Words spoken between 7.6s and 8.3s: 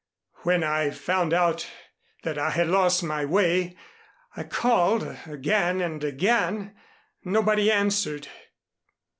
answered.